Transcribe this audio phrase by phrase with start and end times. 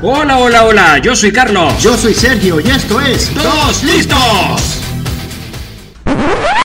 [0.00, 1.82] Hola, hola, hola, yo soy Carlos.
[1.82, 4.80] Yo soy Sergio y esto es ¡Todos listos!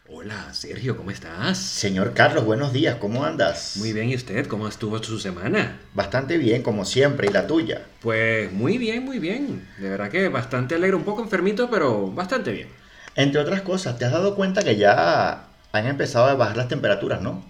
[0.07, 1.57] Hola, Sergio, ¿cómo estás?
[1.57, 3.77] Señor Carlos, buenos días, ¿cómo andas?
[3.77, 4.45] Muy bien, ¿y usted?
[4.45, 5.79] ¿Cómo estuvo su semana?
[5.95, 7.81] Bastante bien, como siempre, ¿y la tuya?
[8.01, 9.67] Pues muy bien, muy bien.
[9.79, 12.67] De verdad que bastante alegre, un poco enfermito, pero bastante bien.
[13.15, 17.19] Entre otras cosas, ¿te has dado cuenta que ya han empezado a bajar las temperaturas,
[17.23, 17.43] no?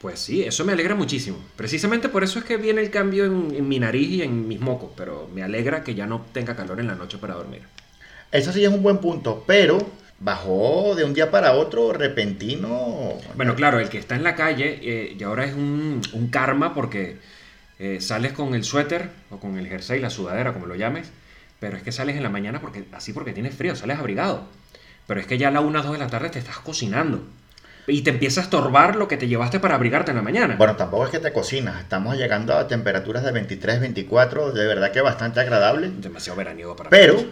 [0.00, 1.38] Pues sí, eso me alegra muchísimo.
[1.56, 4.58] Precisamente por eso es que viene el cambio en, en mi nariz y en mis
[4.58, 7.62] mocos, pero me alegra que ya no tenga calor en la noche para dormir.
[8.32, 9.78] Eso sí es un buen punto, pero
[10.18, 13.14] bajó de un día para otro repentino.
[13.34, 16.72] Bueno, claro, el que está en la calle eh, y ahora es un, un karma
[16.74, 17.18] porque
[17.78, 21.10] eh, sales con el suéter o con el jersey, la sudadera, como lo llames,
[21.58, 24.48] pero es que sales en la mañana porque así porque tienes frío, sales abrigado.
[25.06, 27.22] Pero es que ya a la 1 o 2 de la tarde te estás cocinando.
[27.86, 30.56] Y te empieza a estorbar lo que te llevaste para abrigarte en la mañana.
[30.56, 34.92] Bueno, tampoco es que te cocinas, estamos llegando a temperaturas de 23, 24, de verdad
[34.92, 35.90] que bastante agradable.
[35.98, 37.24] Demasiado veraniego para Pero,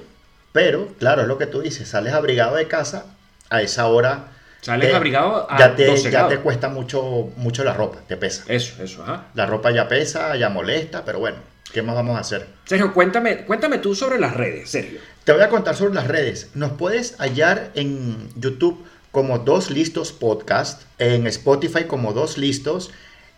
[0.53, 3.07] pero, claro, es lo que tú dices, sales abrigado de casa
[3.51, 4.29] a esa hora.
[4.61, 6.31] Sales te- abrigado a ya te, 12 ya grados.
[6.31, 8.45] te cuesta mucho, mucho la ropa, te pesa.
[8.49, 9.27] Eso, eso, ajá.
[9.35, 11.37] La ropa ya pesa, ya molesta, pero bueno,
[11.73, 12.47] ¿qué más vamos a hacer?
[12.65, 14.99] Sergio, cuéntame, cuéntame tú sobre las redes, Sergio.
[15.23, 16.51] Te voy a contar sobre las redes.
[16.55, 22.91] Nos puedes hallar en YouTube como Dos Listos Podcast, en Spotify como Dos Listos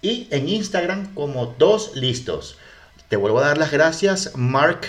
[0.02, 2.58] y en Instagram como Dos Listos.
[3.08, 4.80] Te vuelvo a dar las gracias, Mark,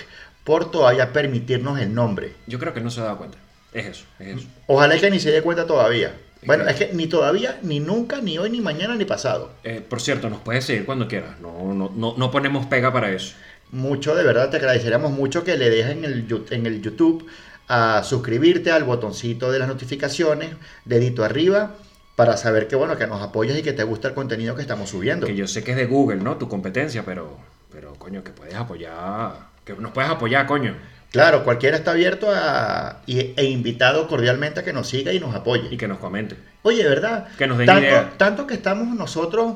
[0.44, 2.34] por todavía permitirnos el nombre.
[2.48, 3.38] Yo creo que no se ha dado cuenta.
[3.74, 4.48] Es eso, es eso.
[4.68, 6.14] Ojalá que ni se dé cuenta todavía.
[6.44, 9.52] Bueno, es que ni todavía, ni nunca, ni hoy, ni mañana, ni pasado.
[9.64, 11.40] Eh, por cierto, nos puedes seguir cuando quieras.
[11.40, 13.36] No, no, no, no ponemos pega para eso.
[13.72, 17.28] Mucho, de verdad, te agradeceríamos mucho que le dejes en el, Yu- en el YouTube
[17.74, 20.50] a suscribirte al botoncito de las notificaciones,
[20.84, 21.76] dedito arriba,
[22.18, 24.90] para saber que, bueno, que nos apoyas y que te gusta el contenido que estamos
[24.90, 25.26] subiendo.
[25.26, 26.36] Que yo sé que es de Google, ¿no?
[26.38, 27.38] Tu competencia, pero,
[27.72, 29.48] pero coño, que puedes apoyar.
[29.64, 30.76] Que nos puedes apoyar, coño.
[31.12, 35.34] Claro, cualquiera está abierto a, y- e invitado cordialmente a que nos siga y nos
[35.34, 35.78] Y apoye.
[35.78, 36.36] que nos comente.
[36.64, 37.28] Oye, ¿verdad?
[37.38, 38.14] Que nos den tanto, idea.
[38.18, 39.56] tanto que estamos nosotros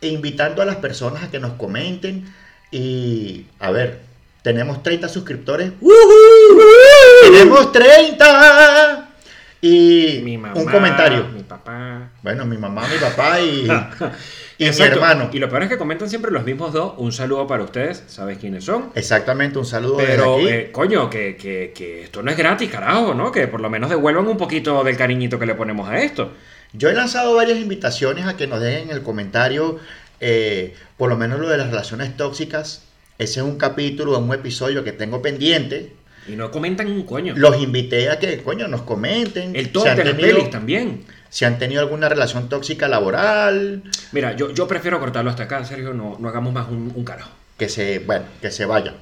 [0.00, 2.32] invitando a las personas a que nos comenten
[2.70, 4.00] y, a ver,
[4.42, 5.70] tenemos 30 suscriptores.
[7.22, 9.08] ¡Tenemos 30!
[9.64, 10.54] Y Mi mamá.
[10.58, 11.28] un comentario.
[11.32, 12.10] Mi papá.
[12.22, 13.68] Bueno, mi mamá, mi papá y,
[14.58, 15.30] y mi hermano.
[15.32, 16.94] Y lo peor es que comentan siempre los mismos dos.
[16.96, 18.02] Un saludo para ustedes.
[18.08, 18.90] ¿Sabes quiénes son?
[18.96, 20.58] Exactamente, un saludo Pero, desde aquí.
[20.68, 23.30] eh, coño, que, que, que esto no es gratis, carajo, ¿no?
[23.30, 26.32] Que por lo menos devuelvan un poquito del cariñito que le ponemos a esto.
[26.72, 29.78] Yo he lanzado varias invitaciones a que nos dejen en el comentario,
[30.20, 32.82] eh, por lo menos lo de las relaciones tóxicas.
[33.18, 35.92] Ese es un capítulo, un episodio que tengo pendiente.
[36.28, 37.34] Y no comentan un coño.
[37.36, 39.56] Los invité a que, coño, nos comenten.
[39.56, 41.04] El top de las pelis también.
[41.28, 45.94] Si han tenido alguna relación tóxica laboral, Mira, yo, yo prefiero cortarlo hasta acá, Sergio.
[45.94, 47.30] No, no hagamos más un, un carajo.
[47.56, 48.94] que se, bueno, que se vayan.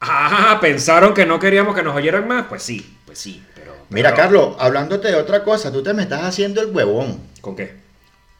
[0.00, 2.46] Ah, pensaron que no queríamos que nos oyeran más.
[2.48, 3.42] Pues sí, pues sí.
[3.54, 7.54] Pero, Mira, Carlos, hablándote de otra cosa, tú te me estás haciendo el huevón ¿Con
[7.54, 7.81] qué?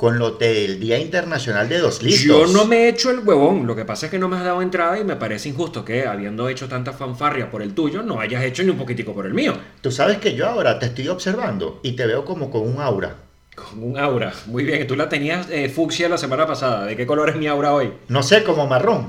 [0.03, 2.27] Con lo del Día Internacional de Dos Listos.
[2.27, 3.69] Yo no me he hecho el huevón.
[3.69, 6.09] Lo que pasa es que no me has dado entrada y me parece injusto que,
[6.09, 9.33] habiendo hecho tanta fanfarria por el tuyo, no hayas hecho ni un poquitico por el
[9.33, 9.55] mío.
[9.81, 13.15] Tú sabes que yo ahora te estoy observando y te veo como con un aura.
[13.55, 14.33] Con un aura.
[14.47, 14.85] Muy bien.
[14.89, 16.85] Tú la tenías eh, fucsia la semana pasada.
[16.85, 17.93] ¿De qué color es mi aura hoy?
[18.09, 19.09] No sé, como marrón.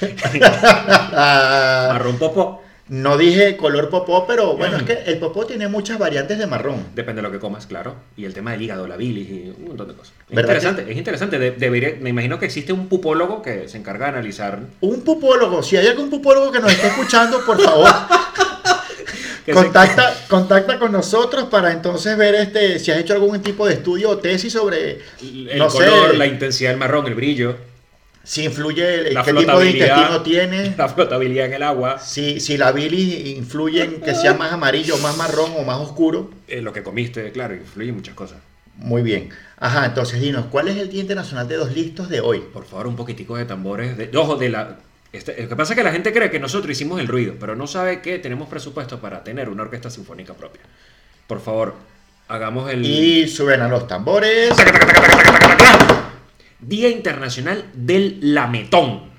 [1.12, 2.61] Marrón popó.
[2.92, 6.88] No dije color popó, pero bueno, es que el popó tiene muchas variantes de marrón.
[6.94, 7.94] Depende de lo que comas, claro.
[8.18, 10.12] Y el tema del hígado, la bilis y un montón de cosas.
[10.28, 11.38] Es ¿Verdad interesante, es interesante.
[11.38, 14.58] De- me imagino que existe un pupólogo que se encarga de analizar.
[14.82, 17.88] Un pupólogo, si hay algún pupólogo que nos esté escuchando, por favor,
[19.46, 23.72] se- contacta, contacta con nosotros para entonces ver este si has hecho algún tipo de
[23.72, 27.56] estudio o tesis sobre, el no color, sé, la intensidad del marrón, el brillo,
[28.24, 32.56] si influye, La qué tipo de intestino tiene, la flotabilidad en el agua, si, si
[32.56, 36.30] la bilis influye en que sea más amarillo, más marrón o más oscuro.
[36.48, 38.38] eh, lo que comiste, claro, influye en muchas cosas.
[38.76, 39.28] Muy bien.
[39.58, 42.40] Ajá, entonces dinos, ¿cuál es el Día Internacional de Dos Listos de hoy?
[42.52, 43.96] Por favor, un poquitico de tambores.
[43.96, 44.76] De, ojo, de la.
[45.12, 47.54] este- lo que pasa es que la gente cree que nosotros hicimos el ruido, pero
[47.54, 50.62] no sabe que tenemos presupuesto para tener una orquesta sinfónica propia.
[51.26, 51.74] Por favor,
[52.28, 54.50] hagamos el Y suben a los tambores.
[56.62, 59.10] Día Internacional del Lametón.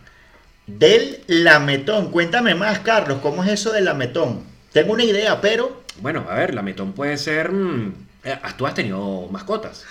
[0.66, 2.10] Del lametón.
[2.10, 4.44] Cuéntame más, Carlos, ¿cómo es eso del lametón?
[4.72, 7.51] Tengo una idea, pero Bueno, a ver, lametón puede ser.
[7.51, 7.94] mm,
[8.24, 9.84] eh, tú has tenido mascotas.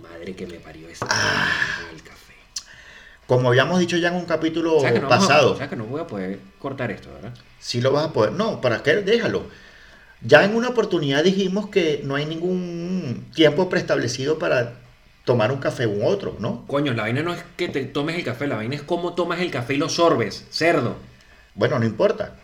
[0.00, 2.34] Madre que me parió ese en el café.
[3.26, 5.56] como habíamos dicho ya en un capítulo O sea que no vamos a- pasado, o
[5.56, 7.34] sea que no voy a poder cortar esto, ¿verdad?
[7.58, 8.32] sí lo vas a poder.
[8.32, 8.96] No, ¿para qué?
[8.96, 9.46] Déjalo.
[10.22, 14.74] Ya en una oportunidad dijimos que no hay ningún tiempo preestablecido para
[15.24, 16.66] tomar un café u otro, ¿no?
[16.66, 19.40] Coño, la vaina no es que te tomes el café, la vaina es cómo tomas
[19.40, 20.96] el café y lo sorbes, cerdo.
[21.54, 22.36] Bueno, no importa.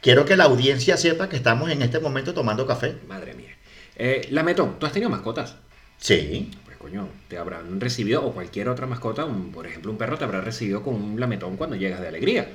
[0.00, 2.96] Quiero que la audiencia sepa que estamos en este momento tomando café.
[3.08, 3.50] Madre mía.
[3.96, 5.56] Eh, Lametón, ¿tú has tenido mascotas?
[5.98, 6.52] Sí.
[6.64, 10.24] Pues coño, te habrán recibido, o cualquier otra mascota, un- por ejemplo un perro te
[10.24, 12.48] habrá recibido con un lametón cuando llegas de alegría.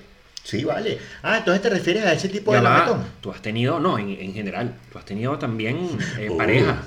[0.44, 0.98] Sí, vale.
[1.22, 3.06] Ah, entonces te refieres a ese tipo Ya de va, lametón.
[3.20, 5.90] Tú has tenido, no, en, en general, tú has tenido también
[6.20, 6.84] eh, Uh, pareja.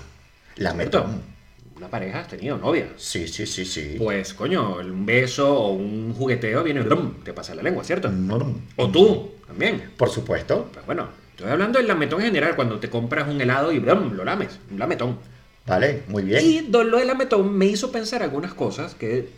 [0.56, 1.35] Lametón.
[1.76, 2.88] Una pareja has tenido, novia.
[2.96, 3.96] Sí, sí, sí, sí.
[3.99, 8.08] Pues, coño, un beso o un jugueteo viene, brum, te pasa la lengua, ¿cierto?
[8.08, 8.55] No, no.
[8.76, 9.90] O tú, también.
[9.96, 10.70] Por supuesto.
[10.73, 14.14] Pues bueno, estoy hablando del lametón en general, cuando te compras un helado y brum,
[14.14, 15.19] lo lames, un lametón.
[15.67, 16.43] Vale, muy bien.
[16.43, 19.29] Y lo del lametón me hizo pensar algunas cosas que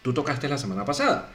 [0.00, 1.32] tú tocaste la semana pasada.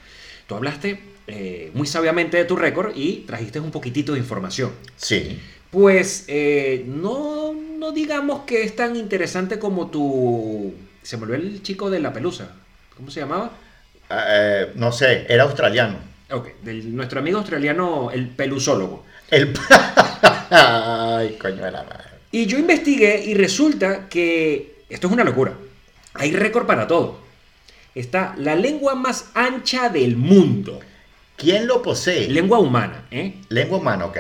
[0.48, 4.72] Tú hablaste eh, muy sabiamente de tu récord y trajiste un poquitito de información.
[4.95, 5.40] Sí.
[5.69, 7.38] Pues eh, no,
[7.80, 10.74] no digamos que es tan interesante como tu...
[11.02, 12.52] Se me olvidó el chico de la pelusa.
[12.96, 13.52] ¿Cómo se llamaba?
[14.10, 15.98] Eh, no sé, era australiano.
[16.31, 19.06] Ok, del, nuestro amigo australiano, el pelusólogo.
[19.31, 19.54] El...
[20.50, 22.10] Ay, coño de la madre.
[22.31, 25.54] Y yo investigué y resulta que esto es una locura.
[26.14, 27.20] Hay récord para todo.
[27.96, 30.80] Está la lengua más ancha del mundo.
[31.38, 32.28] ¿Quién lo posee?
[32.28, 33.36] Lengua humana, ¿eh?
[33.50, 34.18] Lengua humana, ok.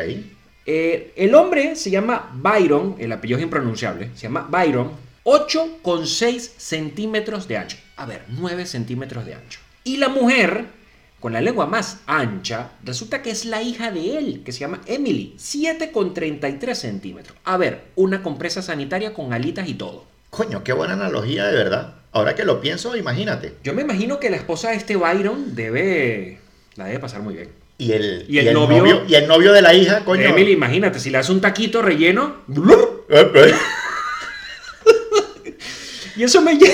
[0.71, 4.91] Eh, el hombre se llama Byron, el apellido es impronunciable, se llama Byron,
[5.23, 7.77] 8,6 centímetros de ancho.
[7.95, 9.59] A ver, 9 centímetros de ancho.
[9.83, 10.65] Y la mujer,
[11.19, 14.81] con la lengua más ancha, resulta que es la hija de él, que se llama
[14.85, 17.35] Emily, 7,33 centímetros.
[17.45, 20.05] A ver, una compresa sanitaria con alitas y todo.
[20.29, 21.95] Coño, qué buena analogía de verdad.
[22.11, 23.55] Ahora que lo pienso, imagínate.
[23.63, 26.37] Yo me imagino que la esposa de este Byron debe...
[26.75, 27.58] La debe pasar muy bien.
[27.79, 30.23] Y el, Y el novio- y el novio de la hija, coño.
[30.27, 32.35] Emily, imagínate, si le hace un taquito relleno...
[36.15, 36.73] Y eso me lleva...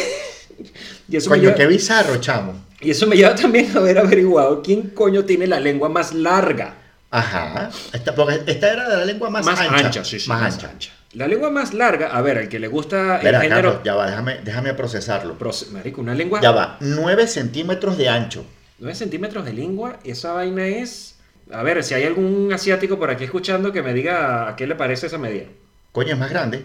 [1.08, 2.66] Y eso me Coño, lleva- qué bizarro, chamo.
[2.82, 6.74] Y eso me lleva también a haber averiguado quién coño tiene la lengua más larga.
[7.12, 7.70] Ajá.
[7.94, 9.86] Esta, porque esta era de la lengua más, Más, ancha.
[9.88, 10.70] ancha, sí, sí, más, más ancha.
[10.72, 10.92] ancha.
[11.14, 13.62] La lengua más larga, a ver, al que le gusta el Espera, género...
[13.70, 15.38] Carlos, ya va, déjame, déjame procesarlo.
[15.38, 16.42] Proce- Marico, una lengua...
[16.42, 18.46] Ya va, 9 centímetros de ancho.
[18.86, 21.16] 9 centímetros de lengua, esa vaina es...
[21.52, 24.76] A ver, si hay algún asiático por aquí escuchando que me diga a qué le
[24.76, 25.46] parece esa medida.
[25.92, 26.64] Coño, es más grande.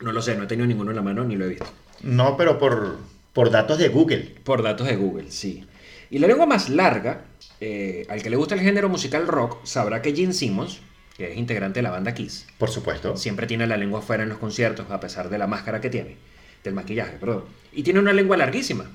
[0.00, 1.66] No lo sé, no he tenido ninguno en la mano ni lo he visto.
[2.02, 2.96] No, pero por,
[3.32, 4.34] por datos de Google.
[4.42, 5.64] Por datos de Google, sí.
[6.10, 7.22] Y la lengua más larga,
[7.60, 10.80] eh, al que le gusta el género musical rock, sabrá que Gene Simmons,
[11.16, 13.16] que es integrante de la banda Kiss, Por supuesto.
[13.16, 16.16] siempre tiene la lengua fuera en los conciertos, a pesar de la máscara que tiene,
[16.64, 17.44] del maquillaje, perdón.
[17.72, 18.86] Y tiene una lengua larguísima.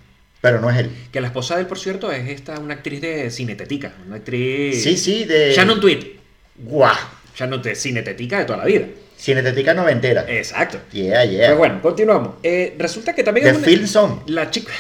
[0.46, 0.92] Pero no es él.
[1.12, 4.84] Que la esposa de él, por cierto, es esta, una actriz de cinetética, una actriz...
[4.84, 5.52] Sí, sí, de.
[5.56, 6.18] Shannon Tweet.
[6.58, 6.94] Guau.
[7.36, 8.86] Shannon de cinetética de toda la vida.
[9.18, 10.24] Cinetética noventera.
[10.28, 10.82] Exacto.
[10.92, 11.48] Yeah, yeah.
[11.48, 12.36] Pues bueno, continuamos.
[12.44, 14.20] Eh, resulta que también The es una- Film Song.
[14.28, 14.72] La chica...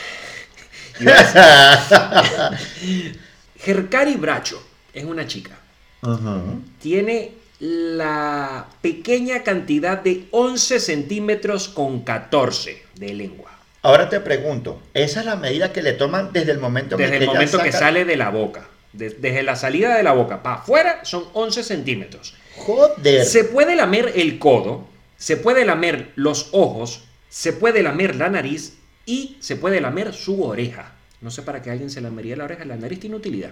[3.57, 4.61] Gercari Bracho
[4.93, 5.57] es una chica.
[6.79, 13.54] Tiene la pequeña cantidad de 11 centímetros con 14 de lengua.
[13.85, 17.17] Ahora te pregunto, ¿esa es la medida que le toman desde el momento en Desde
[17.17, 18.67] el que momento que sale de la boca.
[18.93, 22.33] De- desde la salida de la boca para afuera son 11 centímetros.
[22.55, 23.25] Joder.
[23.25, 24.87] Se puede lamer el codo,
[25.17, 30.43] se puede lamer los ojos, se puede lamer la nariz y se puede lamer su
[30.43, 30.93] oreja.
[31.21, 33.51] No sé para qué alguien se lamería la oreja, la nariz tiene utilidad.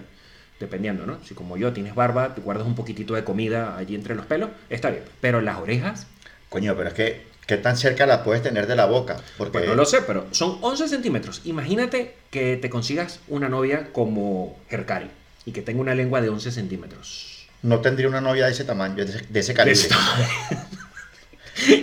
[0.58, 1.18] Dependiendo, ¿no?
[1.24, 4.50] Si como yo tienes barba, te guardas un poquitito de comida allí entre los pelos,
[4.68, 5.02] está bien.
[5.20, 6.06] Pero las orejas,
[6.48, 9.16] Coño, pero es que, ¿qué tan cerca la puedes tener de la boca?
[9.38, 11.40] Porque pues no lo sé, pero son 11 centímetros.
[11.44, 15.10] Imagínate que te consigas una novia como Hercari
[15.46, 17.46] y que tenga una lengua de 11 centímetros.
[17.62, 19.88] no tendría una novia de ese tamaño, de ese, de ese calibre.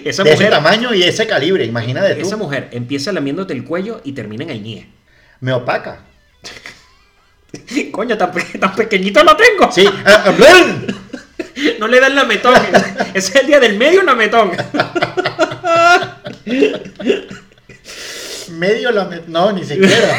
[0.04, 2.22] Esa de ese mujer, tamaño y ese calibre, imagínate tú.
[2.28, 4.90] esa mujer empieza lamiéndote el cuello y termina en el nie.
[5.40, 6.02] Me opaca.
[7.92, 9.72] Coño, tan, pe- tan pequeñito lo tengo.
[9.72, 9.86] Sí.
[10.06, 10.34] ah, ah.
[11.80, 12.54] No le dan lametón.
[13.14, 14.52] Ese es el día del medio lametón.
[18.52, 19.06] Medio la...
[19.06, 20.18] me- No, ni siquiera.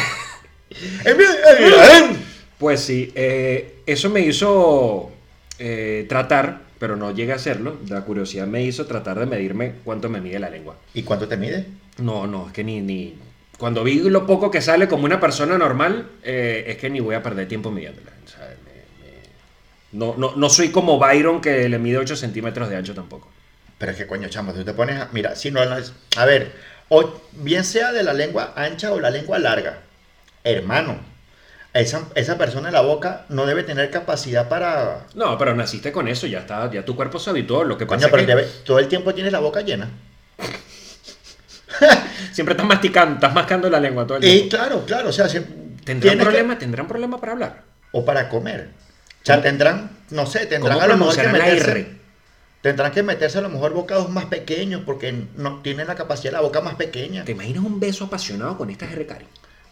[2.57, 5.11] Pues sí, eh, eso me hizo
[5.59, 7.77] eh, tratar, pero no llegué a hacerlo.
[7.89, 10.77] La curiosidad me hizo tratar de medirme cuánto me mide la lengua.
[10.93, 11.65] ¿Y cuánto te mide?
[11.99, 13.15] No, no, es que ni, ni.
[13.57, 17.15] Cuando vi lo poco que sale como una persona normal, eh, es que ni voy
[17.15, 18.11] a perder tiempo midiéndola.
[18.25, 22.69] O sea, me- me- No, no, no soy como Byron que le mide 8 centímetros
[22.69, 23.29] de ancho tampoco.
[23.83, 25.09] Pero es que coño, chamo, tú te pones a...
[25.11, 25.65] Mira, si no...
[25.65, 26.53] no es- A ver,
[26.87, 29.79] o bien sea de la lengua ancha o la lengua larga.
[30.45, 31.01] Hermano,
[31.73, 35.01] esa, esa persona en la boca no debe tener capacidad para...
[35.15, 37.65] No, pero naciste con eso, ya está, ya tu cuerpo se habituó.
[37.65, 38.33] Lo que Coño, pasa pero es que.
[38.35, 39.89] debe- todo el tiempo tienes la boca llena.
[42.31, 44.49] Siempre estás masticando, estás mascando la lengua todo el Y tiempo.
[44.55, 45.41] claro, claro, o sea, si-
[45.83, 47.61] ¿Tendrán que- problema, ¿Tendrán problema para hablar?
[47.91, 48.69] o para comer.
[49.21, 52.02] O sea, tendrán, no sé, tendrán ¿Cómo a lo mejor que meterse?
[52.63, 56.37] Tendrán que meterse a lo mejor bocados más pequeños porque no tienen la capacidad de
[56.37, 57.23] la boca más pequeña.
[57.23, 59.05] ¿Te imaginas un beso apasionado con esta R.
[59.05, 59.27] Cari?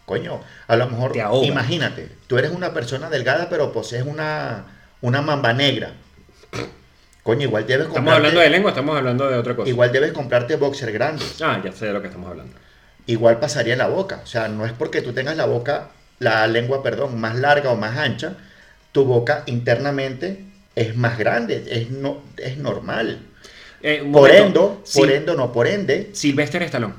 [0.06, 1.48] Coño, a lo mejor, Te ahoga.
[1.48, 4.66] imagínate, tú eres una persona delgada pero posees una,
[5.02, 5.94] una mamba negra.
[7.24, 9.70] Coño, igual debes ¿Estamos comprarte, hablando de lengua estamos hablando de otra cosa?
[9.70, 11.42] igual debes comprarte boxer grandes.
[11.42, 12.56] Ah, ya sé de lo que estamos hablando.
[13.06, 14.22] Igual pasaría en la boca.
[14.24, 17.76] O sea, no es porque tú tengas la boca, la lengua, perdón, más larga o
[17.76, 18.34] más ancha,
[18.92, 20.46] tu boca internamente
[20.76, 23.20] es más grande, es, no, es normal.
[23.84, 26.94] Eh, Por endo, Sí, por endo, no por ende, Sylvester Stallone.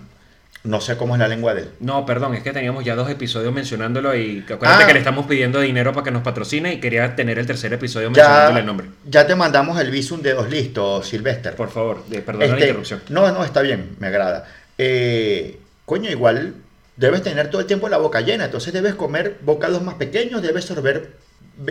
[0.65, 1.69] no sé cómo es la lengua de él.
[1.81, 4.87] No, perdón, es que teníamos ya dos episodios mencionándolo y acuérdate Ah.
[4.87, 8.11] que le estamos pidiendo dinero para que nos patrocine y quería tener el tercer episodio
[8.11, 8.87] mencionándole el nombre.
[9.09, 11.55] ya te mandamos el visum de dos listos, Silvester.
[11.57, 13.03] Por favor, de, perdona la Este, interrupción.
[13.09, 14.47] No, no, está bien, me agrada.
[14.79, 16.55] Eh, coño, igual
[16.97, 20.65] debes tener todo el tiempo la boca llena, entonces debes comer bocados más pequeños, debes
[20.65, 21.11] sorber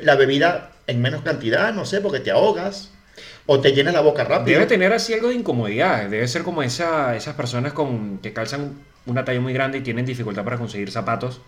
[0.01, 2.91] la bebida en menos cantidad, no sé, porque te ahogas
[3.45, 4.59] o te llena la boca rápido.
[4.59, 6.09] Debe tener así algo de incomodidad.
[6.09, 10.05] Debe ser como esa, esas personas con, que calzan una talla muy grande y tienen
[10.05, 11.41] dificultad para conseguir zapatos.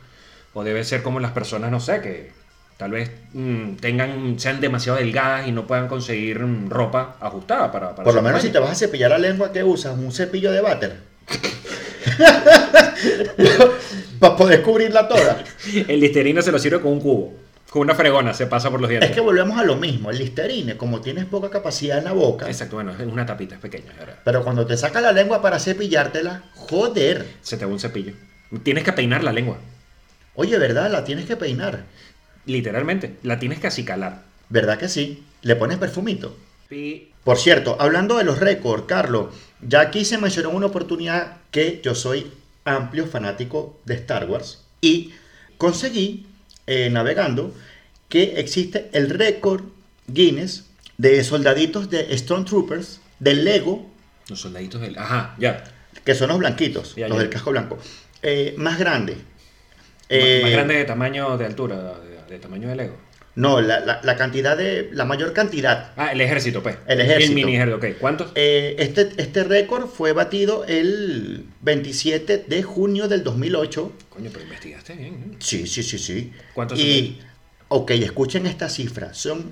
[0.54, 2.32] O debe ser como las personas, no sé, que
[2.78, 7.92] tal vez mm, tengan, sean demasiado delgadas y no puedan conseguir mm, ropa ajustada para,
[7.92, 9.98] para Por lo menos si te vas a cepillar la lengua, ¿qué usas?
[9.98, 10.98] Un cepillo de váter.
[14.20, 15.44] Para poder cubrirla toda.
[15.88, 17.34] El listerino se lo sirve con un cubo.
[17.74, 19.10] Con una fregona se pasa por los dientes.
[19.10, 20.12] Es que volvemos a lo mismo.
[20.12, 23.62] El listerine, como tienes poca capacidad en la boca, Exacto, bueno, es una tapita, es
[23.62, 23.92] pequeña.
[24.24, 27.26] pero cuando te saca la lengua para cepillártela, joder.
[27.42, 28.14] Se te va un cepillo.
[28.62, 29.58] Tienes que peinar la lengua.
[30.36, 30.92] Oye, ¿verdad?
[30.92, 31.86] La tienes que peinar.
[32.46, 33.18] Literalmente.
[33.24, 34.22] La tienes que acicalar.
[34.50, 35.24] ¿Verdad que sí?
[35.42, 36.38] Le pones perfumito.
[36.70, 39.34] Y Por cierto, hablando de los récords, Carlos,
[39.68, 42.32] ya aquí se mencionó en una oportunidad que yo soy
[42.66, 45.12] amplio fanático de Star Wars y
[45.58, 46.28] conseguí,
[46.68, 47.54] eh, navegando,
[48.10, 49.64] que existe el récord
[50.08, 50.66] Guinness
[50.98, 53.90] de soldaditos de Stormtroopers del Lego,
[54.30, 54.98] los soldaditos del...
[54.98, 55.64] Ajá, ya.
[56.06, 57.24] que son los blanquitos, Ya, los ya.
[57.24, 57.78] del casco blanco,
[58.22, 59.18] eh, más grande.
[60.10, 62.98] Eh, más grande de tamaño, de altura, de, de tamaño de Lego.
[63.36, 66.78] No, la, la- la cantidad de, la mayor cantidad Ah, el ejército, pues.
[66.88, 67.34] El ejército.
[67.34, 67.86] mini ejército, ok.
[68.00, 68.32] ¿Cuántos?
[68.36, 73.92] Eh, este, este récord fue batido el 27 de junio del 2008.
[74.10, 75.14] Coño, pero investigaste bien.
[75.14, 75.36] ¿eh?
[75.40, 76.32] Sí, sí, sí, sí.
[76.54, 77.18] ¿Cuántos Y,
[77.70, 79.16] ok, escuchen esta cifra.
[79.16, 79.52] Son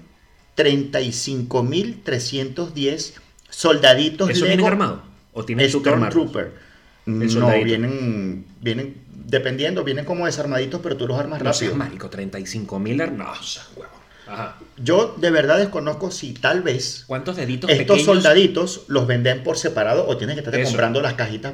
[0.57, 3.13] 35.310
[3.49, 5.01] soldaditos ¿Eso Lego viene armado?
[5.33, 5.71] ¿O armarlos?
[5.71, 6.51] Stormtrooper.
[7.05, 8.95] No, vienen, vienen,
[9.31, 11.85] dependiendo, vienen como desarmaditos, pero tú los armas No seas rápido.
[11.85, 12.99] marico, 35 mil...
[13.01, 13.91] Huevo.
[14.27, 14.57] Ajá.
[14.77, 18.05] Yo de verdad desconozco si tal vez ¿Cuántos deditos Estos pequeños?
[18.05, 21.53] soldaditos los venden por separado o tienes que estar comprando las cajitas.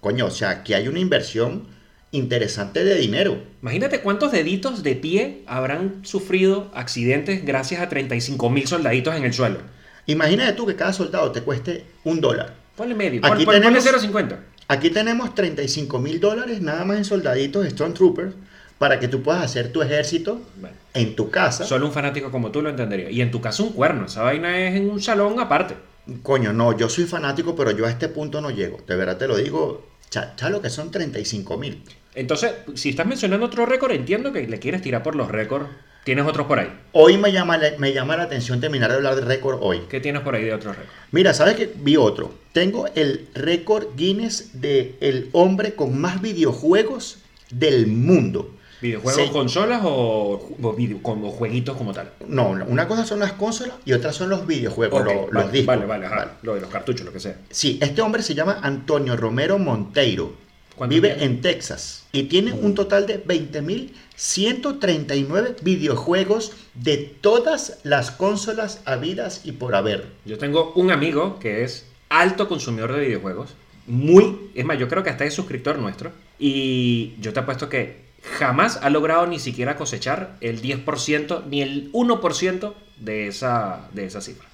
[0.00, 1.66] Coño, o sea, aquí hay una inversión
[2.10, 3.40] interesante de dinero.
[3.62, 9.32] Imagínate cuántos deditos de pie habrán sufrido accidentes gracias a 35 mil soldaditos en el
[9.34, 9.58] suelo.
[10.06, 12.54] Imagínate tú que cada soldado te cueste un dólar.
[12.76, 13.20] Ponle medio.
[13.24, 14.36] Aquí pon- ponle tenemos- 0.50.
[14.68, 18.34] Aquí tenemos 35 mil dólares nada más en soldaditos Stormtroopers
[18.78, 21.64] para que tú puedas hacer tu ejército Bueno, en tu casa.
[21.64, 23.10] solo un fanático como tú lo entendería.
[23.10, 24.06] Y en tu caso un cuerno.
[24.06, 25.74] Esa vaina es en un salón aparte.
[26.22, 28.78] Coño, no, yo soy fanático, pero yo a este punto no llego.
[28.86, 31.82] De verdad te lo digo, cha, cha, lo que son 35 mil.
[32.14, 35.66] Entonces, si estás mencionando otro récord, entiendo que le quieres tirar por los récords.
[36.04, 36.68] Tienes otros por ahí.
[36.92, 39.82] Hoy me llama, la- me llama la atención terminar de hablar de récord hoy.
[39.90, 40.96] ¿Qué tienes por ahí de otros récords?
[41.12, 41.70] Mira, ¿sabes qué?
[41.76, 42.32] Vi otro.
[42.52, 47.18] Tengo el récord Guinness de el hombre con más videojuegos
[47.50, 48.54] del mundo.
[48.80, 52.12] ¿Videojuegos, consolas o, o video- como jueguitos como tal?
[52.26, 55.66] No, una cosa son las consolas y otra son los videojuegos, los vale, discos.
[55.66, 57.36] vale, vale, ajá, Lo de los cartuchos, lo que sea.
[57.50, 60.32] Sí, este hombre se llama Antonio Romero Monteiro.
[60.78, 61.24] ¿Cuántos Vive tiene?
[61.24, 69.52] en Texas y tiene un total de 20.139 videojuegos de todas las consolas habidas y
[69.52, 70.06] por haber.
[70.24, 73.54] Yo tengo un amigo que es alto consumidor de videojuegos.
[73.86, 76.12] Muy, es más, yo creo que hasta es suscriptor nuestro.
[76.38, 78.06] Y yo te apuesto que
[78.38, 84.20] jamás ha logrado ni siquiera cosechar el 10% ni el 1% de esa, de esa
[84.20, 84.46] cifra.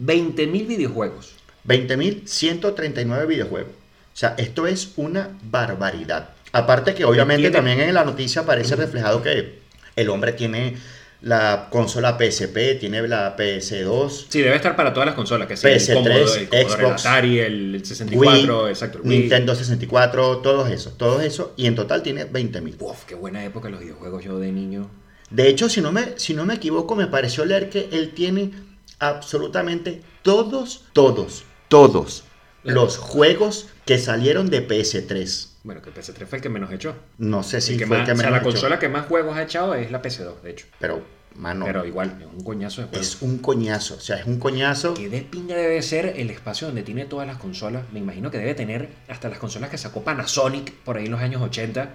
[0.00, 1.34] 20.000 videojuegos.
[1.66, 3.83] 20.139 videojuegos.
[4.14, 6.30] O sea, esto es una barbaridad.
[6.52, 9.58] Aparte que obviamente también en la noticia aparece reflejado que
[9.96, 10.76] el hombre tiene
[11.24, 15.66] la consola PSP, tiene la PS2, Sí, debe estar para todas las consolas, que sí,
[15.66, 19.18] PS3, el Commodore, el, Commodore, el Xbox, Atari, el 64, Wii, exacto, Wii.
[19.20, 22.76] Nintendo 64, todos esos, todos esos, y en total tiene 20.000.
[22.78, 24.90] Uf, qué buena época los videojuegos yo de niño.
[25.30, 28.52] De hecho, si no, me, si no me equivoco, me pareció leer que él tiene
[28.98, 32.24] absolutamente todos, todos, todos,
[32.64, 35.48] los juegos que salieron de PS3.
[35.64, 36.94] Bueno, que el PS3 fue el que menos echó.
[37.18, 38.78] No sé si El que fue más- el que o sea, menos la echó, consola
[38.78, 40.66] que más juegos ha echado es la PS2, de hecho.
[40.78, 41.02] Pero,
[41.36, 43.06] mano, Pero igual, es un coñazo de juegos.
[43.06, 43.94] es un coñazo.
[43.96, 44.94] O sea, es un coñazo.
[44.94, 47.84] Que de pinga debe ser el espacio donde tiene todas las consolas.
[47.92, 51.20] Me imagino que debe tener hasta las consolas que sacó Panasonic por ahí en los
[51.20, 51.90] años 80.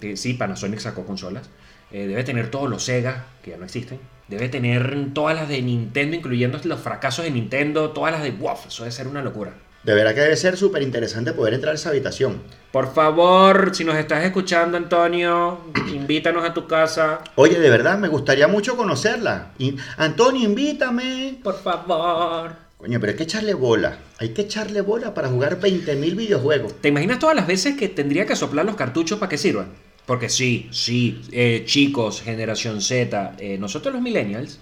[0.00, 1.50] Que sí, Panasonic sacó consolas.
[1.92, 3.98] Eh, debe tener todos los Sega, que ya no existen.
[4.28, 8.56] Debe tener todas las de Nintendo, incluyendo los fracasos de Nintendo, todas las de WoW.
[8.68, 9.52] Eso debe ser una locura.
[9.82, 12.42] De verdad que debe ser súper interesante poder entrar a esa habitación.
[12.70, 15.58] Por favor, si nos estás escuchando, Antonio,
[15.90, 17.20] invítanos a tu casa.
[17.36, 19.52] Oye, de verdad, me gustaría mucho conocerla.
[19.58, 21.38] Y, Antonio, invítame.
[21.42, 22.52] Por favor.
[22.76, 23.98] Coño, pero hay que echarle bola.
[24.18, 26.80] Hay que echarle bola para jugar 20.000 videojuegos.
[26.80, 29.72] ¿Te imaginas todas las veces que tendría que soplar los cartuchos para que sirvan?
[30.04, 34.58] Porque sí, sí, eh, chicos, generación Z, eh, nosotros los millennials,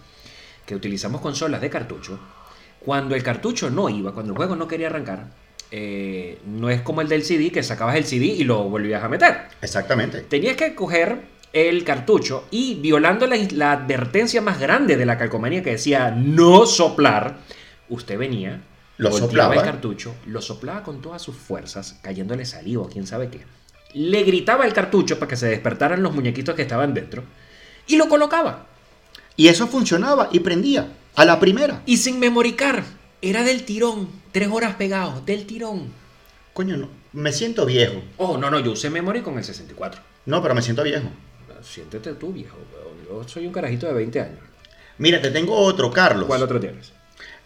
[0.66, 2.18] que utilizamos consolas de cartucho,
[2.88, 5.26] cuando el cartucho no iba, cuando el juego no quería arrancar,
[5.70, 9.10] eh, no es como el del CD, que sacabas el CD y lo volvías a
[9.10, 9.42] meter.
[9.60, 10.22] Exactamente.
[10.22, 11.20] Tenías que coger
[11.52, 16.64] el cartucho y violando la, la advertencia más grande de la calcomanía que decía no
[16.64, 17.36] soplar,
[17.90, 18.62] usted venía,
[18.96, 19.54] Lo soplaba.
[19.54, 23.42] el cartucho, lo soplaba con todas sus fuerzas, cayéndole saliva quién sabe qué.
[23.92, 27.22] Le gritaba el cartucho para que se despertaran los muñequitos que estaban dentro
[27.86, 28.64] y lo colocaba.
[29.36, 30.88] Y eso funcionaba y prendía.
[31.14, 31.82] A la primera.
[31.86, 32.84] Y sin memoricar,
[33.20, 35.92] era del tirón, tres horas pegados, del tirón.
[36.52, 36.88] Coño, no.
[37.12, 38.02] Me siento viejo.
[38.16, 40.00] Oh, no, no, yo usé memory con el 64.
[40.26, 41.08] No, pero me siento viejo.
[41.62, 43.22] Siéntete tú, viejo, weón.
[43.22, 44.40] Yo soy un carajito de 20 años.
[44.98, 46.26] Mira, te tengo otro, Carlos.
[46.26, 46.92] ¿Cuál otro tienes?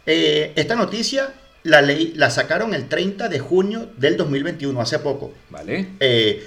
[0.04, 5.32] Eh, esta noticia la, leí, la sacaron el 30 de junio del 2021, hace poco.
[5.50, 5.90] ¿Vale?
[6.00, 6.46] Eh,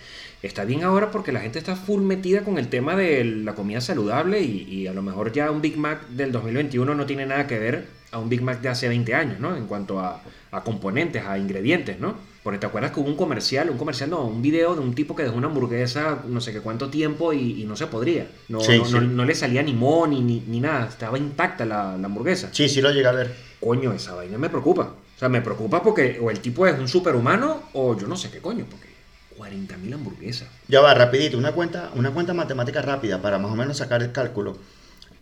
[0.42, 3.80] Está bien ahora porque la gente está full metida con el tema de la comida
[3.80, 7.46] saludable y, y a lo mejor ya un Big Mac del 2021 no tiene nada
[7.46, 9.56] que ver a un Big Mac de hace 20 años, ¿no?
[9.56, 10.22] En cuanto a,
[10.52, 12.14] a componentes, a ingredientes, ¿no?
[12.44, 15.16] Porque te acuerdas que hubo un comercial, un comercial, no, un video de un tipo
[15.16, 18.28] que dejó una hamburguesa no sé qué cuánto tiempo y, y no se podría.
[18.48, 18.92] No, Sí, no, sí.
[18.94, 22.50] no- no le salía ni mo ni, ni, ni nada, estaba intacta la, la hamburguesa
[22.52, 23.34] Sí, sí lo llega a ver.
[23.58, 24.82] coño, esa vaina me preocupa.
[25.16, 28.30] O sea, me preocupa porque o el tipo es un superhumano o yo no sé
[28.30, 28.86] qué coño, porque
[29.50, 30.48] 40.000 hamburguesas.
[30.68, 34.12] Ya va, rapidito, una cuenta, una cuenta matemática rápida para más o menos sacar el
[34.12, 34.58] cálculo.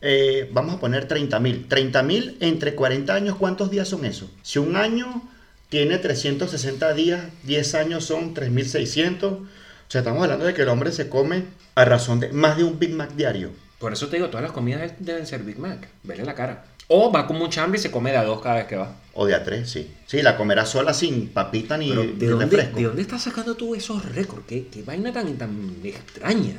[0.00, 1.68] Eh, vamos a poner 30.000.
[1.68, 4.30] 30.000 entre 40 años, ¿cuántos días son eso?
[4.42, 5.22] Si un año
[5.68, 9.24] tiene 360 días, 10 años son 3.600.
[9.24, 9.46] O
[9.88, 12.78] sea, estamos hablando de que el hombre se come a razón de más de un
[12.78, 13.50] Big Mac diario.
[13.78, 15.88] Por eso te digo, todas las comidas deben ser Big Mac.
[16.02, 16.64] Vele la cara.
[16.88, 18.94] O va con mucha hambre y se come de a dos cada vez que va.
[19.14, 19.90] O de a tres, sí.
[20.07, 22.77] Sí, la comerá sola sin papita ni, Pero, ni ¿de, dónde, refresco.
[22.77, 24.44] ¿de dónde estás sacando tú esos récords?
[24.47, 26.57] ¿Qué, qué vaina tan, tan extraña?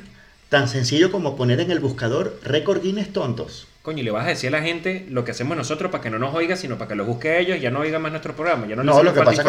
[0.48, 3.66] Tan sencillo como poner en el buscador récord Guinness tontos.
[3.82, 6.10] Coño, y le vas a decir a la gente lo que hacemos nosotros para que
[6.10, 8.34] no nos oiga, sino para que lo busque ellos y ya no oiga más nuestro
[8.34, 8.66] programa.
[8.66, 9.48] Ya no, No, lo que pasa es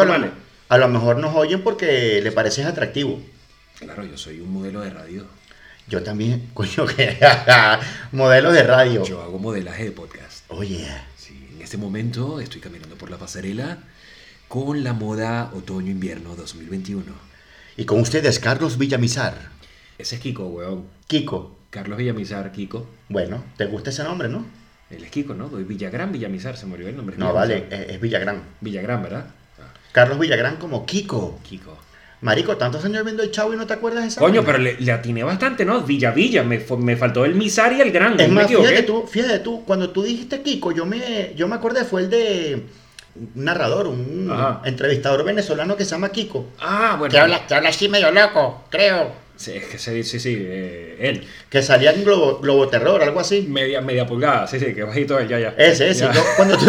[0.68, 3.20] a lo, a mejor nos oyen porque le pareces atractivo.
[3.78, 5.24] Claro, yo soy un modelo de radio.
[5.88, 7.18] Yo también, coño, que
[8.12, 9.04] modelo de radio.
[9.04, 10.27] Yo hago modelaje de podcast.
[10.48, 13.78] Oye, Sí, en este momento estoy caminando por la pasarela
[14.48, 17.04] con la moda otoño-invierno 2021.
[17.76, 19.50] y con ustedes Carlos Villamizar.
[19.98, 20.86] Ese es Kiko, weón.
[21.06, 21.56] Kiko.
[21.70, 22.88] Carlos Villamizar, Kiko.
[23.08, 24.46] Bueno, ¿te gusta ese nombre, no?
[24.90, 25.48] Él es Kiko, ¿no?
[25.48, 27.16] Villagrán Villamizar, se murió el nombre.
[27.18, 27.62] No, Villamizar.
[27.70, 28.42] vale, es, es Villagrán.
[28.60, 29.26] Villagrán, ¿verdad?
[29.60, 31.38] Ah, Carlos Villagrán como Kiko.
[31.42, 31.76] Kiko.
[32.20, 34.76] Marico, tantos años viendo el chavo y no te acuerdas de esa Coño, pero le,
[34.80, 35.82] le atiné bastante, ¿no?
[35.82, 38.18] Villa Villa, me, me faltó el Misar y el Gran.
[38.18, 41.84] Es más, fíjate tú, fíjate tú, cuando tú dijiste Kiko, yo me, yo me acordé,
[41.84, 42.62] fue el de
[43.14, 44.62] un narrador, un Ajá.
[44.64, 46.46] entrevistador venezolano que se llama Kiko.
[46.60, 47.12] Ah, bueno.
[47.12, 49.12] Que habla, que habla así medio loco, creo.
[49.38, 51.24] Sí, es que sí, sí, sí, eh, él.
[51.48, 53.42] Que salía en Globo, Globo Terror, algo así.
[53.48, 55.54] Media, media pulgada, sí, sí, que bajito él, ya, ya.
[55.56, 56.06] Ese, ese.
[56.06, 56.12] Ya.
[56.12, 56.66] Yo, cuando tú,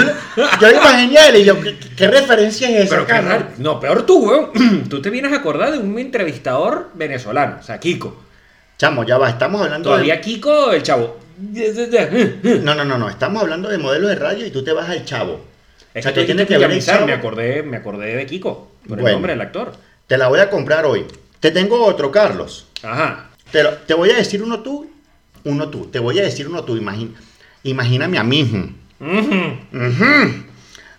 [0.62, 3.04] yo imaginé a él y yo, ¿qué, qué referencia es esa?
[3.08, 3.48] Pero.
[3.58, 4.52] No, peor tú, weón.
[4.90, 8.24] Tú te vienes a acordar de un entrevistador venezolano, o sea, Kiko.
[8.78, 11.18] Chamo, ya va, estamos hablando Todavía Kiko, el chavo.
[11.38, 12.60] de...
[12.64, 15.04] No, no, no, no, estamos hablando de modelos de radio y tú te vas al
[15.06, 15.44] chavo.
[15.94, 17.08] Es o sea, que tienes que ver el chavo.
[17.08, 19.16] me acordé, me acordé de Kiko, por el Bueno.
[19.16, 19.72] nombre del actor.
[20.06, 21.06] Te la voy a comprar hoy.
[21.40, 22.68] Te tengo otro, Carlos.
[22.84, 23.30] Ajá.
[23.52, 24.90] Te, lo- te voy a decir uno tú,
[25.44, 25.86] uno tú.
[25.88, 27.20] Te voy a decir uno tú, imagina,
[27.64, 28.76] imagíname a mí.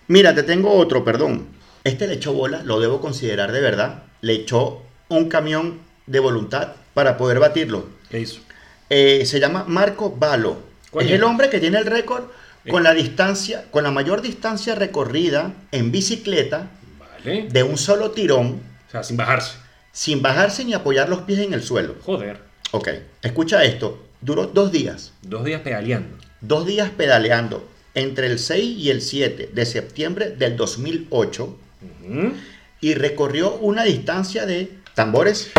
[0.07, 1.47] Mira, te tengo otro, perdón.
[1.83, 4.03] Este le echó bola, lo debo considerar de verdad.
[4.21, 7.85] Le echó un camión de voluntad para poder batirlo.
[8.09, 8.41] ¿Qué hizo?
[8.89, 10.57] Eh, se llama Marco Balo.
[10.99, 12.25] Es el hombre que tiene el récord
[12.69, 16.67] con la distancia, con la mayor distancia recorrida en bicicleta
[16.99, 17.47] Vale.
[17.49, 19.53] de un solo tirón, O sea, sin bajarse.
[19.91, 21.95] Sin bajarse ni apoyar los pies en el suelo.
[22.03, 22.39] Joder.
[22.71, 22.89] Ok,
[23.21, 24.05] escucha esto.
[24.21, 25.13] Duró dos días.
[25.21, 26.17] Dos días pedaleando.
[26.41, 32.33] Dos días pedaleando entre el 6 y el 7 de septiembre del 2008 Ujú.
[32.79, 35.51] y recorrió una distancia de tambores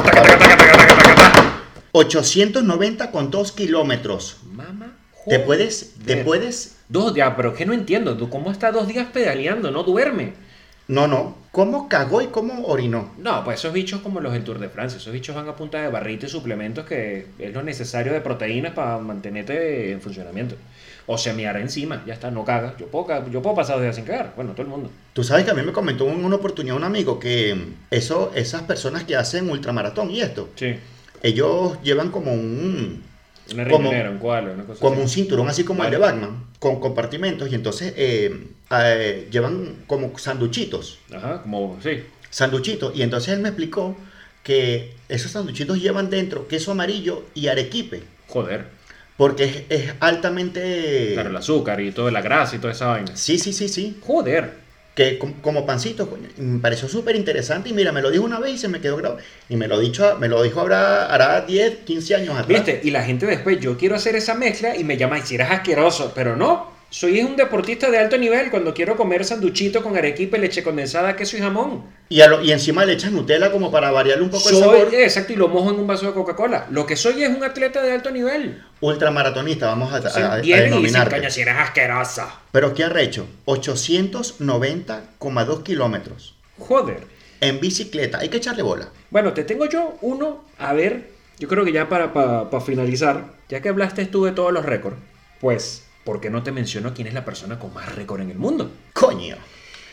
[1.93, 4.39] 890 con 2 kilómetros.
[4.51, 4.97] Mamá.
[5.29, 8.17] Te puedes, te puedes, Dos días, pero que no entiendo.
[8.17, 9.71] ¿Tú cómo estás dos días pedaleando?
[9.71, 10.35] ¿No duerme?
[10.89, 13.13] no, no, ¿cómo cagó y cómo orinó?
[13.19, 14.97] No, pues esos bichos como los del Tour de Francia.
[14.99, 18.73] Esos bichos van a punta de barrita y suplementos que es lo necesario de proteínas
[18.73, 20.57] para mantenerte en funcionamiento.
[21.07, 22.75] O semear encima, ya está, no cagas.
[22.79, 24.33] Yo puedo, yo puedo pasar días sin cagar.
[24.37, 24.91] Bueno, todo el mundo.
[25.13, 27.57] Tú sabes que a mí me comentó en una oportunidad un amigo que
[27.91, 30.77] eso, esas personas que hacen ultramaratón y esto, Sí.
[31.23, 33.03] ellos llevan como un,
[33.55, 35.03] Una Como- un koala, una cosa como así.
[35.03, 35.97] un cinturón así como Vale.
[35.97, 42.03] el de Batman, con compartimentos y entonces eh, eh, llevan como sanduchitos, Ajá, como, sí.
[42.31, 43.97] sanduchitos y entonces él me explicó
[44.43, 48.65] que esos sanduchitos llevan dentro queso amarillo y arequipe, Joder.
[49.17, 51.11] porque es, es altamente...
[51.15, 53.17] Claro, el azúcar y toda la grasa y toda esa vaina.
[53.17, 54.62] Sí, sí, sí, sí, Joder.
[54.95, 58.55] Que com- como pancito, me pareció súper interesante y mira, me lo dijo una vez
[58.55, 59.21] y se me quedó grabado.
[59.49, 62.49] Y me lo, dicho, me lo dijo ahora, hará 10, 15 años atrás.
[62.49, 62.81] ¿Viste?
[62.85, 65.51] Y la gente después, yo quiero hacer esa mezcla y me llama y si eres
[65.51, 66.72] asqueroso, pero no.
[66.93, 71.39] Soy un deportista de alto nivel cuando quiero comer sanduchito con arequipe, leche condensada, queso
[71.39, 71.85] y jamón.
[72.11, 74.89] Y, a lo- y encima le echas Nutella como para variarle un poco el sabor.
[74.93, 76.67] exacto, y lo mojo en un vaso de Coca-Cola.
[76.71, 78.63] Lo que soy es un atleta de alto nivel.
[78.83, 81.17] Ultramaratonista, vamos a, sea, a- a denominarte.
[81.17, 82.41] coño, si eres asquerosa.
[82.53, 83.27] Pero ¿qué arrecho?
[83.47, 87.05] 890,2 kilómetros Joder.
[87.41, 88.19] en bicicleta.
[88.19, 88.91] Hay que echarle bola.
[89.11, 93.33] Bueno, te tengo yo uno, a ver, yo creo que ya para, para, para finalizar,
[93.49, 94.99] ya que hablaste tú de todos los récords,
[95.41, 98.39] pues, ¿por qué no te menciono quién es la persona con más récord en el
[98.39, 98.71] mundo?
[98.93, 99.37] Coño.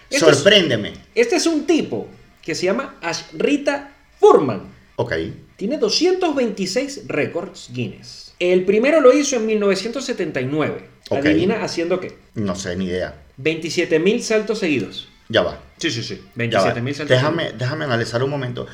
[0.10, 0.94] Es- Sorpréndeme.
[1.16, 2.08] Este es un tipo
[2.42, 4.64] que se llama Ashrita Furman.
[4.96, 5.14] Ok.
[5.56, 8.34] Tiene 226 récords Guinness.
[8.40, 10.88] El primero lo hizo en 1979.
[11.10, 11.18] Ok.
[11.26, 12.18] Adivina haciendo qué?
[12.36, 13.16] No sé, ni idea.
[13.42, 15.08] 27.000 saltos seguidos.
[15.28, 15.60] Ya va.
[15.78, 16.22] Sí, sí, sí.
[16.36, 16.74] Ya va.
[16.74, 18.68] 27.000 saltos Déjame, déjame analizar un momento.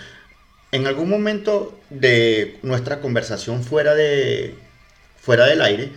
[0.71, 4.55] En algún momento de nuestra conversación fuera, de,
[5.19, 5.91] fuera del aire,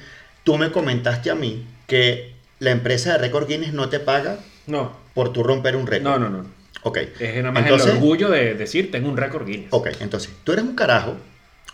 [0.48, 4.96] tú me comentaste a mí que la empresa de récord Guinness no te paga No,
[5.12, 6.10] por tu romper un récord.
[6.10, 6.46] no, no, no.
[6.84, 6.96] Ok.
[7.20, 9.68] Es nada más Entonces- el orgullo de decir, tengo un récord Guinness.
[9.72, 11.16] Ok, entonces, tú eres un carajo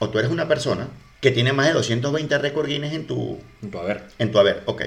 [0.01, 0.89] o tú eres una persona
[1.21, 4.03] que tiene más de 220 récord Guinness en tu, Punto, A ver.
[4.19, 4.63] en tu haber.
[4.67, 4.83] Ok.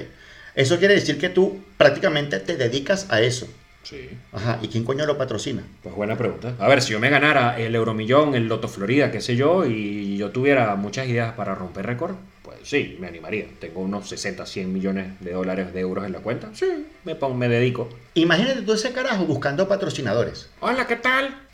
[0.54, 3.48] Eso quiere decir que tú prácticamente te dedicas a eso.
[3.88, 4.10] Sí.
[4.32, 4.58] Ajá.
[4.60, 5.62] ¿Y quién coño lo patrocina?
[5.82, 6.54] Pues buena pregunta.
[6.58, 10.16] A ver, si yo me ganara el Euromillón, el Loto Florida, qué sé yo, y
[10.18, 13.46] yo tuviera muchas ideas para romper récord, pues sí, me animaría.
[13.58, 16.48] Tengo unos 60, 100 millones de dólares, de euros en la cuenta.
[16.52, 17.88] Sí, me, pongo, me dedico.
[18.14, 20.50] Imagínate tú ese carajo buscando patrocinadores.
[20.60, 21.44] Hola, ¿qué tal?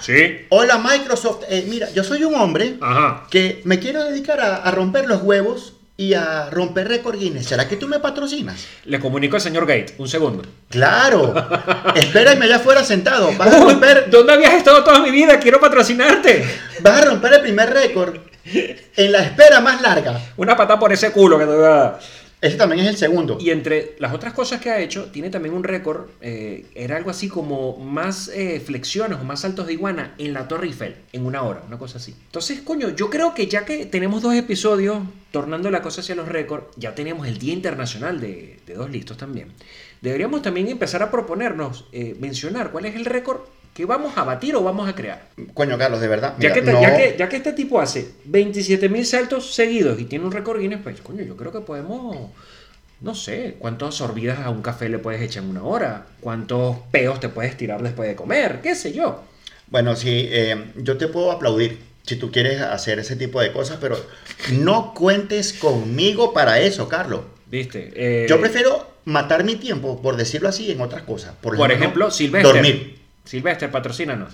[0.00, 0.46] Sí.
[0.50, 3.26] Hola Microsoft, Eh, mira, yo soy un hombre Ajá.
[3.30, 7.46] que me quiero dedicar a, a romper los huevos y a romper récord Guinness.
[7.46, 8.66] ¿Será que tú me patrocinas?
[8.86, 9.94] Le comunico al señor Gates.
[9.98, 10.42] Un segundo.
[10.68, 11.32] Claro.
[11.94, 13.30] Espérame allá afuera sentado.
[13.36, 15.38] Vas a romper, ¿Dónde habías estado toda mi vida?
[15.38, 16.44] Quiero patrocinarte.
[16.80, 20.20] vas a romper el primer récord en la espera más larga.
[20.36, 22.00] Una patada por ese culo que te voy a dar.
[22.42, 23.38] Ese también es el segundo.
[23.40, 27.08] Y entre las otras cosas que ha hecho, tiene también un récord, eh, era algo
[27.08, 31.24] así como más eh, flexiones o más saltos de iguana en la Torre Eiffel, en
[31.24, 32.16] una hora, una cosa así.
[32.26, 34.98] Entonces, coño, yo creo que ya que tenemos dos episodios
[35.30, 39.52] tornando la cosa hacia los récords, ya tenemos el Día Internacional de, Dos Listos también.
[40.00, 43.42] Deberíamos también empezar a proponernos, eh, mencionar cuál es el récord
[43.74, 45.28] ¿Qué vamos a batir o vamos a crear?
[45.54, 46.34] Coño, Carlos, de verdad.
[46.38, 49.98] Ya, mira, que, te- no- ya, que, ya que este tipo hace 27.000 saltos seguidos
[49.98, 52.16] y tiene un récord Guinness, pues coño, yo creo que podemos,
[53.00, 57.18] no sé, cuántas sorbidas a un café le puedes echar en una hora, cuántos peos
[57.20, 59.22] te puedes tirar después de comer, qué sé yo.
[59.68, 63.78] Bueno, sí, eh, yo te puedo aplaudir si tú quieres hacer ese tipo de cosas,
[63.80, 63.96] pero
[64.52, 67.22] no cuentes conmigo para eso, Carlos.
[67.46, 67.90] ¿Viste?
[67.94, 71.34] Eh, Yo prefiero matar mi tiempo, por decirlo así, en otras cosas.
[71.40, 72.52] Por, Por ejemplo, Silvestre.
[72.52, 73.01] Dormir.
[73.24, 74.32] Silvestre, patrocínanos.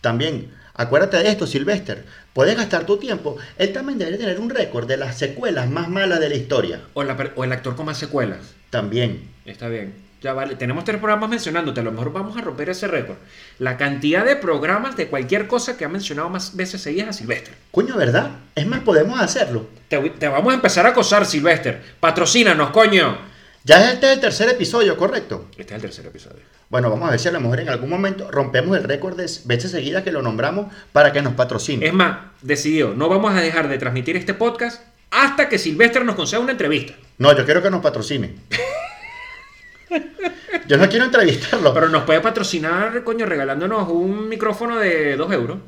[0.00, 2.04] También, acuérdate de esto, Sylvester.
[2.32, 3.36] Puedes gastar tu tiempo.
[3.58, 6.80] Él también debería tener un récord de las secuelas más malas de la historia.
[6.94, 8.54] O, la per- o el actor con más secuelas.
[8.70, 9.30] También.
[9.46, 9.94] Está bien.
[10.20, 10.56] Ya vale.
[10.56, 11.80] Tenemos tres programas mencionándote.
[11.80, 13.16] A lo mejor vamos a romper ese récord.
[13.58, 17.54] La cantidad de programas de cualquier cosa que ha mencionado más veces seguidas a Silvestre.
[17.70, 18.30] Coño, ¿verdad?
[18.54, 19.66] Es más, podemos hacerlo.
[19.88, 21.80] Te, te vamos a empezar a acosar, Silvestre.
[22.00, 23.32] Patrocínanos, coño.
[23.66, 25.48] Ya este es el tercer episodio, ¿correcto?
[25.56, 26.42] Este es el tercer episodio.
[26.68, 29.24] Bueno, vamos a ver si a lo mejor en algún momento rompemos el récord de
[29.46, 31.86] veces seguidas que lo nombramos para que nos patrocine.
[31.86, 36.14] Es más, decidido, no vamos a dejar de transmitir este podcast hasta que Silvestre nos
[36.14, 36.92] conceda una entrevista.
[37.16, 38.34] No, yo quiero que nos patrocine.
[40.66, 41.74] Yo no quiero entrevistarlo.
[41.74, 45.58] Pero nos puede patrocinar, coño, regalándonos un micrófono de 2 euros.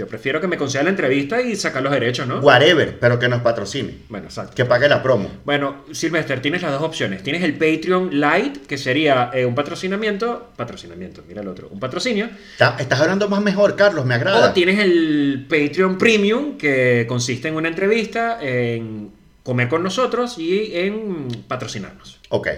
[0.00, 2.38] Yo prefiero que me conceda la entrevista y sacar los derechos, ¿no?
[2.40, 3.96] Whatever, pero que nos patrocine.
[4.08, 4.54] Bueno, exacto.
[4.54, 5.30] Que pague la promo.
[5.44, 7.22] Bueno, Silvestre, tienes las dos opciones.
[7.22, 10.52] Tienes el Patreon Lite, que sería eh, un patrocinamiento.
[10.56, 11.68] Patrocinamiento, mira el otro.
[11.70, 12.30] Un patrocinio.
[12.52, 14.54] Está- Estás hablando más mejor, Carlos, me O agrada.
[14.54, 19.10] tienes el Patreon Premium, que consiste en una entrevista, en
[19.42, 22.20] comer con nosotros y en patrocinarnos.
[22.30, 22.48] Ok.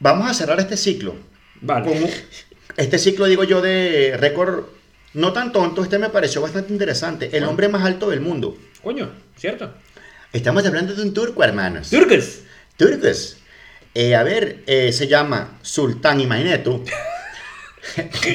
[0.00, 1.14] Vamos a cerrar este ciclo.
[1.60, 1.86] Vale.
[1.86, 2.10] Con un-
[2.76, 4.64] este ciclo, digo yo, de récord
[5.14, 5.82] no tan tonto.
[5.82, 7.30] Este me pareció bastante interesante.
[7.36, 8.56] El hombre más alto del mundo.
[8.82, 9.72] Coño, ¿cierto?
[10.32, 11.90] Estamos hablando de un turco, hermanos.
[11.90, 12.42] Turques.
[12.76, 13.36] Turcos.
[13.94, 16.82] Eh, a ver, eh, se llama Sultán, imagínate tú.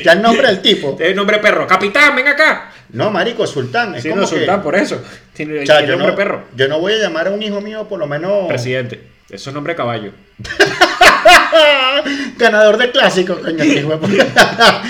[0.04, 0.96] ya el nombre del tipo.
[1.00, 1.66] El nombre perro.
[1.66, 2.72] Capitán, ven acá.
[2.90, 3.96] No, marico, Sultán.
[3.96, 5.02] Es Sí, como no, que, sultán, por eso.
[5.34, 6.44] Tiene, o sea, tiene yo, nombre no, perro.
[6.56, 9.08] yo no voy a llamar a un hijo mío, por lo menos Presidente.
[9.30, 10.12] Eso es nombre caballo.
[12.38, 13.64] ganador de clásicos, coño.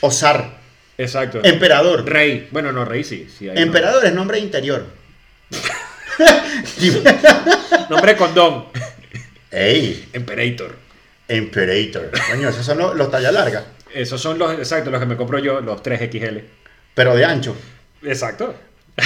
[0.00, 0.59] Osar.
[1.00, 1.40] Exacto.
[1.42, 2.04] Emperador.
[2.04, 2.48] Rey.
[2.50, 3.26] Bueno, no, rey sí.
[3.36, 4.84] sí Emperador es nombre interior.
[7.88, 8.16] nombre.
[8.16, 8.66] Condón.
[9.50, 10.76] Ey, Emperator.
[11.28, 12.10] Imperator.
[12.30, 15.38] Coño, esos son los, los talla larga, Esos son los, exacto, los que me compro
[15.38, 16.42] yo, los 3XL.
[16.94, 17.56] pero de ancho.
[18.02, 18.54] Exacto.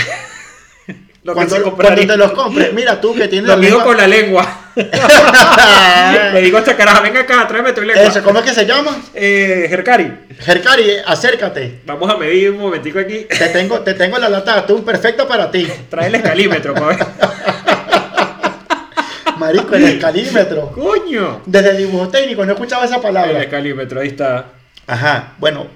[1.24, 4.63] Cuando, te los compres, mira tú que tienes Lo lengua- con la lengua.
[6.32, 8.02] Le digo a esta caraja, venga acá, tráeme tu lengua.
[8.02, 8.96] Eso, ¿Cómo es que se llama?
[9.14, 11.80] Eh, Jercari, Jercari, acércate.
[11.86, 13.26] vamos a medir un momentico aquí.
[13.28, 15.68] Te tengo, te tengo la lata de atún perfecta para ti.
[15.88, 16.98] Trae el escalímetro, pa' ver.
[19.38, 20.70] Marico, el escalímetro.
[20.72, 21.42] ¡Coño!
[21.46, 23.42] Desde el dibujo técnico no escuchaba esa El palabra.
[23.42, 24.46] escalímetro, ahí está.
[24.86, 25.66] Ajá, bueno,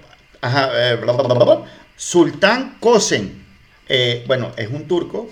[0.40, 1.58] ajá, eh, bla, bla, bla.
[1.96, 3.44] Sultán Kosen.
[3.88, 5.30] Eh, bueno, es un turco.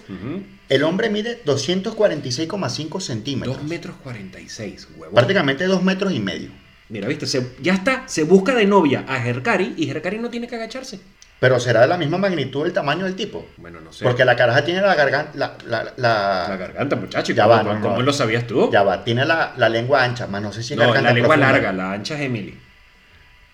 [0.69, 3.57] El hombre mide 246,5 centímetros.
[3.59, 5.15] 2 metros 46, huevón.
[5.15, 6.51] Prácticamente dos metros y medio.
[6.89, 10.47] Mira, viste, se- ya está, se busca de novia a Jercari y Jercari no tiene
[10.47, 11.01] que agacharse.
[11.39, 13.47] Pero será de la misma magnitud el tamaño del tipo.
[13.59, 14.05] Bueno, no sé.
[14.05, 15.33] Porque la caraja tiene la garganta.
[15.35, 17.33] La, la, la- La garganta, muchacho.
[17.33, 18.03] Ya ¿cómo, va, no, cómo no.
[18.03, 18.71] lo sabías tú?
[18.73, 21.15] ya va, tiene la, la lengua ancha, más no sé si es no, garganta la
[21.15, 21.53] lengua profunda.
[21.53, 22.59] larga, la ancha es Emily.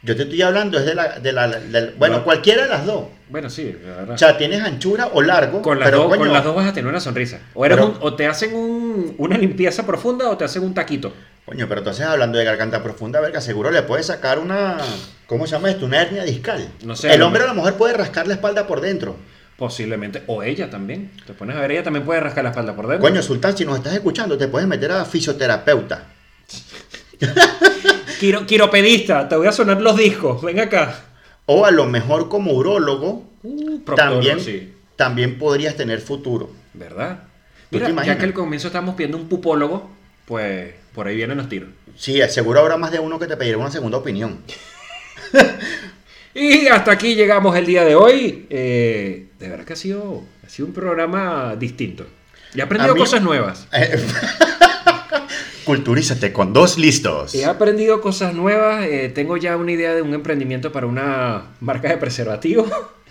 [0.04, 1.18] Yo te estoy hablando, es de la.
[1.20, 2.24] De la del- bueno, No.
[2.24, 3.04] cualquiera de las dos.
[3.28, 4.14] Bueno, sí, la verdad.
[4.14, 5.62] O sea, tienes anchura o largo.
[5.62, 7.38] con, las pero dos, coño, con las dos vas a tener una sonrisa.
[7.54, 10.74] O, eres Pero- un- o te hacen un- una limpieza profunda o te hacen un
[10.74, 11.12] taquito.
[11.46, 14.76] Coño, pero entonces hablando de garganta profunda, verga, seguro le puedes sacar una.
[15.26, 15.86] ¿Cómo se llama esto?
[15.86, 16.68] Una hernia discal.
[16.84, 19.16] No sé, El hombre mejor- la mujer puede rascar la espalda por dentro.
[19.56, 20.24] Posiblemente.
[20.26, 21.12] O ella también.
[21.26, 23.08] Te pones a ver, ella también puede rascar la espalda por dentro.
[23.08, 26.06] Coño, Sultán, si nos estás escuchando, te puedes meter a fisioterapeuta.
[28.22, 30.42] Quiro- quiropedista, te voy a sonar los discos.
[30.42, 31.00] Ven acá.
[31.46, 34.72] O a lo mejor como urólogo, Uh, también, sí.
[34.96, 36.50] también podrías tener futuro.
[36.74, 37.24] ¿Verdad?
[37.70, 39.90] ¿Tú te Mira, ya que al comienzo estamos viendo un pupólogo,
[40.26, 41.70] pues por ahí vienen los tiros.
[41.96, 44.38] Sí, seguro habrá más de uno que te pedirá una segunda opinión.
[46.34, 48.46] Y hasta aquí llegamos el día de hoy.
[48.48, 52.06] Eh, de verdad que ha sido, ha sido un programa distinto.
[52.54, 53.68] Y he aprendido mí- cosas nuevas.
[55.62, 57.34] Eh, Culturízate con dos listos.
[57.34, 58.84] He aprendido cosas nuevas.
[58.84, 62.70] eh, tengo ya una idea de un emprendimiento para una marca de preservativos.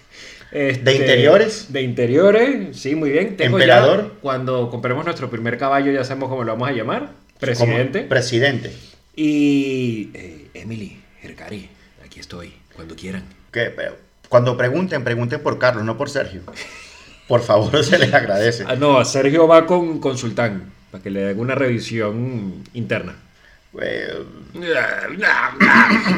[0.54, 1.72] Este, ¿De interiores?
[1.72, 3.38] De interiores, sí, muy bien.
[3.38, 4.04] Tengo Emperador.
[4.04, 7.12] ya, cuando compremos nuestro primer caballo, ya sabemos cómo lo vamos a llamar.
[7.40, 8.02] Presidente.
[8.02, 8.70] Presidente.
[9.16, 11.70] y eh, Emily, Hercari,
[12.06, 13.24] aquí estoy, cuando quieran.
[13.54, 13.96] Que, pero,
[14.28, 16.42] cuando pregunten, pregunten por Carlos, no por Sergio.
[17.30, 18.66] Por favor, se les agradece.
[18.68, 23.15] Ah, no, Sergio va con, con Sultán, para que le haga una revisión interna.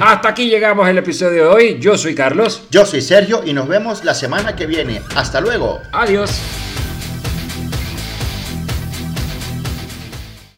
[0.02, 1.80] Hasta aquí llegamos el episodio de hoy.
[1.80, 2.64] Yo soy Carlos.
[2.72, 5.02] yo soy Sergio y nos vemos la semana que viene.
[5.16, 5.80] Hasta luego.
[5.92, 6.42] Adiós.